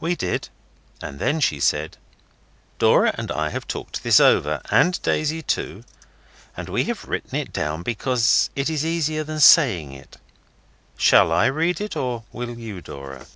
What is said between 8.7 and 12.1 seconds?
is easier than saying it. Shall I read it?